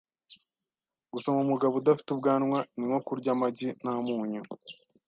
Gusoma 1.13 1.39
umugabo 1.41 1.73
udafite 1.75 2.09
ubwanwa 2.11 2.59
ni 2.75 2.83
nko 2.87 2.99
kurya 3.07 3.29
amagi 3.35 3.67
nta 3.79 3.93
munyu. 4.07 4.41